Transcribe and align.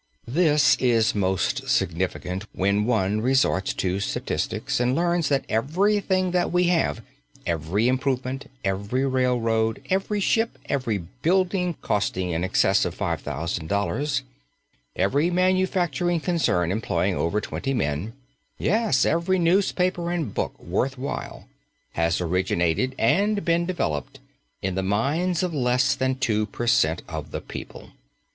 This 0.25 0.75
is 0.77 1.13
most 1.13 1.69
significant 1.69 2.47
when 2.53 2.85
one 2.85 3.21
resorts 3.21 3.71
to 3.75 3.99
statistics 3.99 4.79
and 4.79 4.95
learns 4.95 5.29
that 5.29 5.45
everything 5.47 6.31
that 6.31 6.51
we 6.51 6.63
have, 6.69 7.03
every 7.45 7.87
improvement, 7.87 8.49
every 8.63 9.05
railroad, 9.05 9.79
every 9.91 10.19
ship, 10.19 10.57
every 10.65 10.97
building 10.97 11.75
costing 11.83 12.31
in 12.31 12.43
excess 12.43 12.83
of 12.83 12.97
$5,000, 12.97 14.21
every 14.95 15.29
manufacturing 15.29 16.19
concern 16.19 16.71
employing 16.71 17.13
over 17.13 17.39
twenty 17.39 17.75
men, 17.75 18.13
yes, 18.57 19.05
every 19.05 19.37
newspaper 19.37 20.11
and 20.11 20.33
book 20.33 20.59
worth 20.59 20.97
while, 20.97 21.47
has 21.91 22.19
originated 22.19 22.95
and 22.97 23.45
been 23.45 23.67
developed 23.67 24.19
in 24.63 24.73
the 24.73 24.81
minds 24.81 25.43
of 25.43 25.53
less 25.53 25.93
than 25.93 26.15
two 26.15 26.47
per 26.47 26.65
cent. 26.65 27.03
of 27.07 27.29
the 27.29 27.39
people. 27.39 27.91